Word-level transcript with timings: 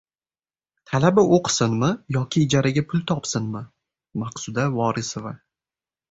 Talaba 0.91 1.23
o‘qisinmi 1.35 1.89
yoki 2.15 2.41
ijaraga 2.45 2.83
pul 2.93 3.03
topsinmi?!— 3.11 3.61
Maqsuda 4.23 4.65
Vorisova 4.79 5.35